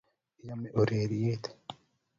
[0.41, 1.43] ichamet ureryet